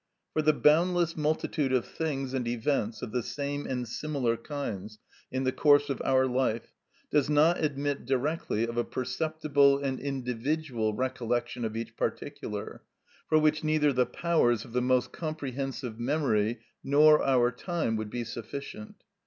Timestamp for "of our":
5.91-6.25